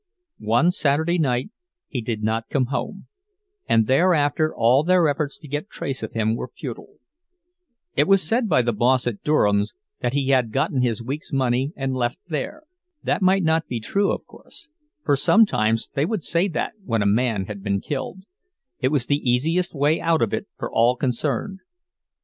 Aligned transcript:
One 0.39 0.71
Saturday 0.71 1.19
night 1.19 1.51
he 1.87 2.01
did 2.01 2.23
not 2.23 2.49
come 2.49 2.69
home, 2.73 3.05
and 3.69 3.85
thereafter 3.85 4.51
all 4.51 4.81
their 4.81 5.07
efforts 5.07 5.37
to 5.37 5.47
get 5.47 5.69
trace 5.69 6.01
of 6.01 6.13
him 6.13 6.35
were 6.35 6.47
futile. 6.51 6.95
It 7.95 8.07
was 8.07 8.23
said 8.23 8.49
by 8.49 8.63
the 8.63 8.73
boss 8.73 9.05
at 9.05 9.21
Durham's 9.21 9.75
that 9.99 10.13
he 10.13 10.29
had 10.29 10.51
gotten 10.51 10.81
his 10.81 11.03
week's 11.03 11.31
money 11.31 11.71
and 11.75 11.93
left 11.93 12.17
there. 12.27 12.63
That 13.03 13.21
might 13.21 13.43
not 13.43 13.67
be 13.67 13.79
true, 13.79 14.11
of 14.11 14.25
course, 14.25 14.69
for 15.05 15.15
sometimes 15.15 15.89
they 15.93 16.07
would 16.07 16.23
say 16.23 16.47
that 16.47 16.73
when 16.83 17.03
a 17.03 17.05
man 17.05 17.45
had 17.45 17.61
been 17.61 17.79
killed; 17.79 18.23
it 18.79 18.87
was 18.87 19.05
the 19.05 19.17
easiest 19.21 19.75
way 19.75 20.01
out 20.01 20.23
of 20.23 20.33
it 20.33 20.47
for 20.57 20.71
all 20.71 20.95
concerned. 20.95 21.59